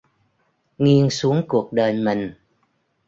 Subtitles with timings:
[0.77, 2.33] Nghiêng xuống cuộc đời mình